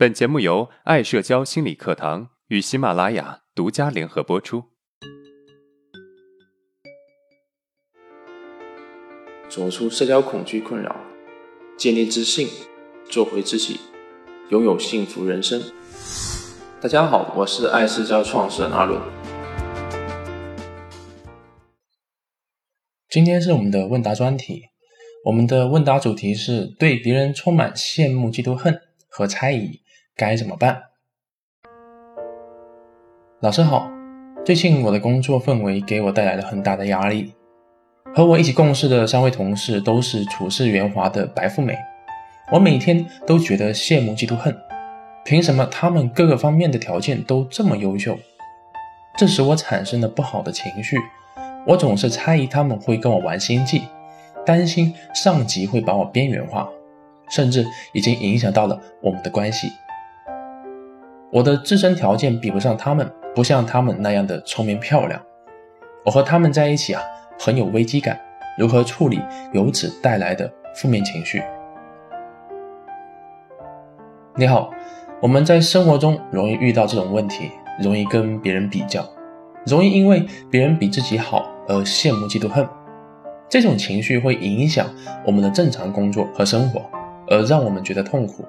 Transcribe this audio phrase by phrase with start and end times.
[0.00, 4.64] 本节目由爱社交心理课堂与喜马拉雅独家联合播出。
[9.50, 10.96] 走出社交恐惧困扰，
[11.76, 12.48] 建立自信，
[13.10, 13.78] 做回自己，
[14.48, 15.62] 拥有幸福人生。
[16.80, 18.98] 大家好，我是爱社交创始人阿伦。
[23.10, 24.62] 今天是我们的问答专题，
[25.26, 28.80] 我们的问答主题是对别人充满羡慕、嫉妒、恨
[29.10, 29.82] 和猜疑，
[30.16, 30.82] 该怎么办？
[33.40, 33.88] 老师好，
[34.44, 37.32] 最近我的工作氛围给我带来了很大的压力，
[38.14, 41.74] 和我一起共事的三位同事都是处事圆滑的白富美，
[42.52, 44.54] 我每天都觉得羡慕、嫉妒、恨，
[45.24, 48.18] 凭什么他们各个方面的条件都这么优秀？
[49.16, 50.98] 这使我产生了不好的情绪。
[51.66, 53.82] 我总是猜疑他们会跟我玩心计，
[54.46, 56.68] 担心上级会把我边缘化，
[57.30, 59.68] 甚至已经影响到了我们的关系。
[61.32, 65.20] 我的自身条件比不上他们，不像他们那样的聪明漂亮。
[66.04, 67.00] 我和他们在一起啊，
[67.38, 68.20] 很有危机感。
[68.58, 69.22] 如何处理
[69.52, 71.40] 由此带来的负面情绪？
[74.34, 74.72] 你好，
[75.22, 79.08] 我们在生活中容易遇到这种问题，容易跟别人比较。
[79.64, 82.66] 容易因为别人比自己好而羡慕、嫉妒、恨，
[83.48, 84.88] 这种情绪会影响
[85.24, 86.82] 我们的正常工作和生活，
[87.28, 88.44] 而让我们觉得痛苦。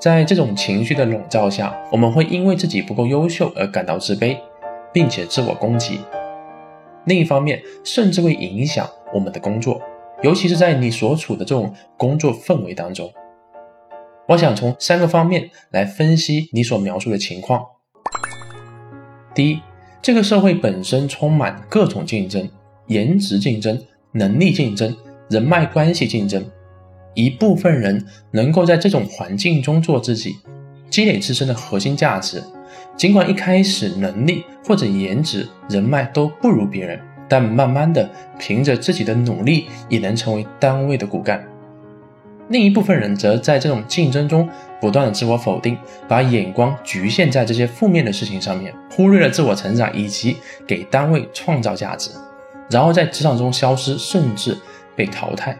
[0.00, 4.36] 在这种情绪的笼罩下，我们会因为自己不够优秀而感到自卑，
[4.92, 6.00] 并且自我攻击。
[7.04, 9.80] 另一方面，甚至会影响我们的工作，
[10.22, 13.12] 尤其是在你所处的这种工作氛围当中。
[14.28, 17.62] 我想从三个方面来分析你所描述的情况。
[19.34, 19.60] 第一。
[20.02, 22.48] 这个社会本身充满各种竞争，
[22.86, 23.78] 颜值竞争、
[24.12, 24.96] 能力竞争、
[25.28, 26.42] 人脉关系竞争。
[27.14, 30.36] 一部分人能够在这种环境中做自己，
[30.88, 32.42] 积累自身的核心价值。
[32.96, 38.08] 尽管一开始能力或者颜值、人脉都不如别人，但慢慢的
[38.38, 41.44] 凭着自己的努力，也能成为单位的骨干。
[42.48, 44.48] 另一部分人则在这种竞争中
[44.80, 50.36] 不断的自我否定，把眼光局限在这些负面的事情上面，忽略了自我成长以及
[50.66, 52.10] 给单位创造价值，
[52.68, 54.58] 然后在职场中消失，甚至
[54.96, 55.56] 被淘汰。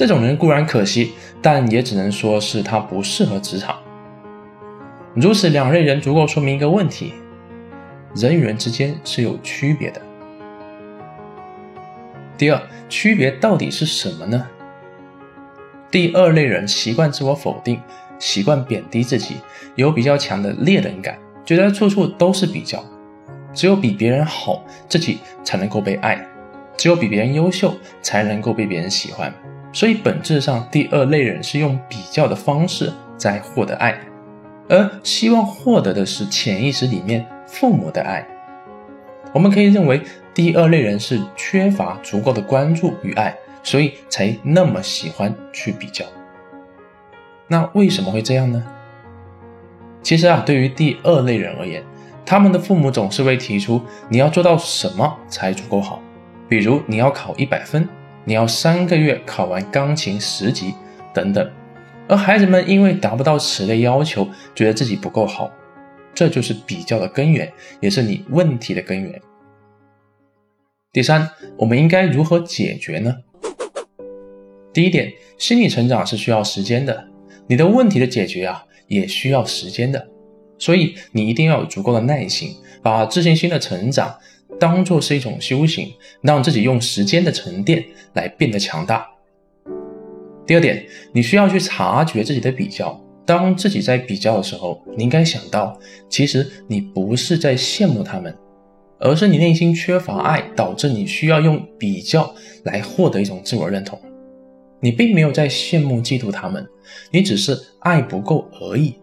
[0.00, 1.12] 这种人固然可惜，
[1.42, 3.76] 但也只能说是他不适合职场。
[5.14, 7.12] 如此两类人足够说明一个问题：
[8.16, 10.00] 人与人之间是有区别的。
[12.38, 12.58] 第二，
[12.88, 14.46] 区别到底是什么呢？
[15.90, 17.78] 第二类人习惯自我否定，
[18.18, 19.36] 习惯贬低自己，
[19.74, 22.82] 有比较强的猎人感，觉得处处都是比较，
[23.52, 26.16] 只有比别人好，自己才能够被爱；
[26.78, 29.30] 只有比别人优秀，才能够被别人喜欢。
[29.72, 33.98] 所以本质上，第二类人是用比较的方式在获得爱，
[34.68, 38.26] 而希望获得的是潜意识里面父母的爱。
[39.32, 40.00] 我们可以认为，
[40.34, 43.36] 第二类人是缺乏足够的关注与爱。
[43.62, 46.02] 所以才那么喜欢去比较。
[47.46, 48.64] 那为什么会这样呢？
[50.02, 51.84] 其实啊，对于第二类人而言，
[52.24, 56.00] 他们的父母总是会提出你要做到什么才足够好，
[56.48, 57.86] 比如你要考一百分，
[58.30, 60.72] 你要三个月考完钢琴十级
[61.12, 61.50] 等等。
[62.06, 64.24] 而孩子们因为达不到此类要求，
[64.54, 65.50] 觉得自己不够好，
[66.14, 69.20] 这就是比较的根源，也是你问题的根源。
[70.92, 73.16] 第三，我们应该如何解决呢？
[74.72, 77.08] 第一点，心理成长是需要时间的，
[77.48, 80.06] 你的问题的解决啊，也需要时间的，
[80.56, 84.14] 所以你一定要有足够的耐心，把自信心的成长
[84.60, 85.90] 当做是一种修行，
[86.20, 87.82] 让自己用时间的沉淀
[88.12, 89.08] 来变得强大。
[90.46, 95.78] 第二点，你需要去察觉自己的比较，当自己在比较的时候，你应该想到，
[96.10, 98.36] 其实你不是在羡慕他们，
[98.98, 102.34] 而是你内心缺乏爱，导致你需要用比较
[102.64, 103.98] 来获得一种自我认同。
[104.80, 106.66] 你并没有在羡慕、嫉妒他们，
[107.10, 108.94] 你只是爱不够而已。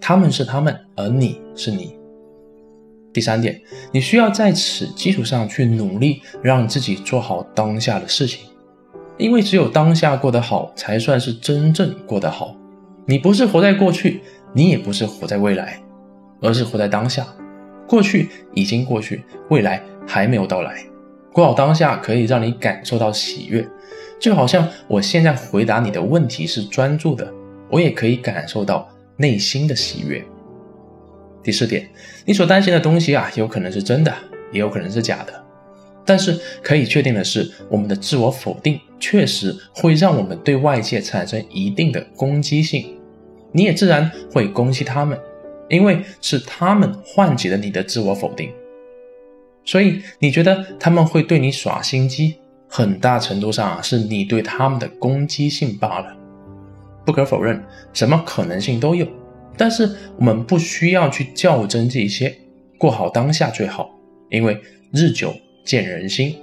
[0.00, 1.94] 他们是他们，而你是你。
[3.14, 3.58] 第三点，
[3.92, 8.40] 你需要在此基础上去努力，让自己做好当下的事情，
[9.16, 12.56] 因为只有当下过得好，才算是真正过得好。
[13.06, 14.20] 你不是活在过去，
[14.52, 15.80] 你也不是活在未来，
[16.42, 17.24] 而是活在当下。
[17.86, 20.84] 过去已经过去，未来还没有到来。
[21.32, 23.64] 过好当下，可以让你感受到喜悦。
[24.18, 27.32] 就好像我现在回答你的问题是专注的，
[27.70, 30.24] 我也可以感受到内心的喜悦。
[31.44, 31.86] 第四点，
[32.24, 34.12] 你所担心的东西啊，有可能是真的，
[34.50, 35.44] 也有可能是假的。
[36.06, 42.96] 但是可以确定的是，我们的自我否定确实会让我们对外界产生一定的攻击性。
[43.52, 45.18] 你也自然会攻击他们，
[45.68, 48.50] 因为是他们唤起了你的自我否定。
[49.64, 52.36] 所以你觉得他们会对你耍心机，
[52.68, 56.14] 很大程度上啊是你对他们的攻击性罢了。
[57.06, 57.62] 不可否认，
[57.92, 59.06] 什么可能性都有，
[59.56, 62.34] 但是我们不需要去较真这些，
[62.78, 63.90] 过好当下最好，
[64.30, 64.60] 因为
[64.92, 65.34] 日久
[65.64, 66.36] 见人心。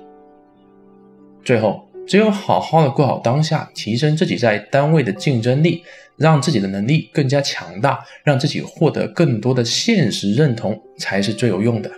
[1.43, 5.83] 最后，只有好好的过好当下，提升自己在单位的竞争力，
[6.17, 11.91] 让自己的能力更加强大，让自己获得更多的现实认同，才是最有用的。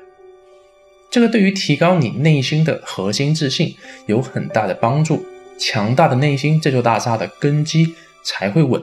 [1.11, 3.75] 这个对于提高你内心的核心自信
[4.07, 5.25] 有很大的帮助。
[5.59, 7.93] 强大的内心，这座大厦的根基。
[8.25, 8.81] 才会稳。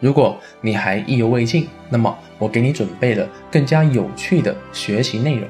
[0.00, 5.48] 如果你还意犹未尽，那么我给你准备了更加有趣的学习内容，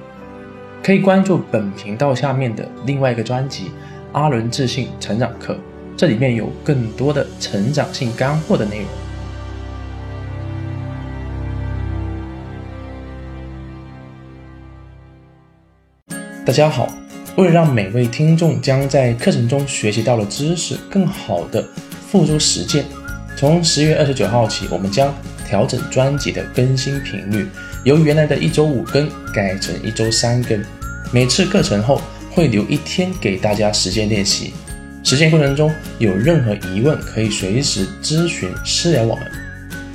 [0.83, 3.65] 可以关注本频道下面的另外一个专辑
[4.13, 5.53] 《阿伦自信成长课》，
[5.99, 8.87] 这里面有更多的成长性干货的内容。
[16.47, 16.89] 大家好。
[17.37, 21.63] 为了让每位听众将在课程中学习到的知识更好的
[22.09, 22.85] 付诸实践，
[23.39, 25.15] 从十月二十九号起，我们将
[25.47, 27.47] 调整专辑的更新频率，
[27.85, 30.61] 由原来的一周五更改成一周三更。
[31.13, 32.03] 每次课程后
[32.33, 34.53] 会留一天给大家实践练习。
[35.05, 39.25] 实践过程中有任何疑问，可以随时咨询私聊我们。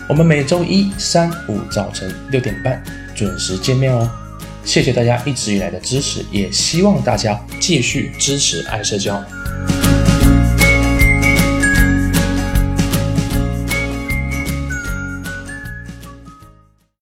[0.08, 2.82] 我们每周一、三、五早晨六点半
[3.14, 4.10] 准时见面哦。
[4.64, 9.22] 谢谢大家一直以来的支持，也希望大家继续支持爱社交。